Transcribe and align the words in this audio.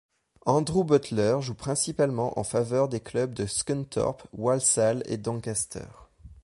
Andrew 0.47 0.83
Butler 0.83 1.37
joue 1.41 1.53
principalement 1.53 2.39
en 2.39 2.43
faveur 2.43 2.89
des 2.89 3.01
clubs 3.01 3.35
de 3.35 3.45
Scunthorpe, 3.45 4.27
Walsall, 4.33 5.03
et 5.05 5.17
Doncaster. 5.17 5.85